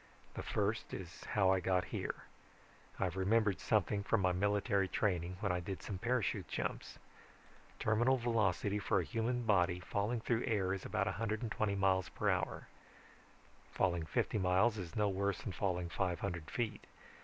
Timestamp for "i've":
2.99-3.15